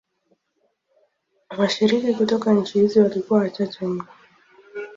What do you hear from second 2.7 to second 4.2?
hizi walikuwa wachache mno.